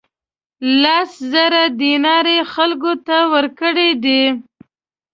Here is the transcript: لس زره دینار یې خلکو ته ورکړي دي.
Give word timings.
لس 0.81 1.11
زره 1.31 1.63
دینار 1.81 2.25
یې 2.35 2.41
خلکو 2.53 2.91
ته 3.07 3.17
ورکړي 3.33 3.89
دي. 4.03 4.23